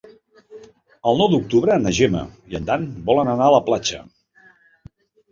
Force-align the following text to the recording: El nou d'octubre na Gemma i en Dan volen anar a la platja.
El 1.09 1.17
nou 1.19 1.27
d'octubre 1.33 1.75
na 1.83 1.91
Gemma 1.97 2.21
i 2.53 2.57
en 2.59 2.65
Dan 2.69 2.87
volen 3.11 3.29
anar 3.35 3.49
a 3.51 3.55
la 3.57 3.61
platja. 3.69 4.01